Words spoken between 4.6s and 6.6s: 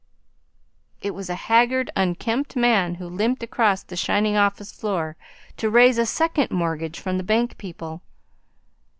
floor to raise a second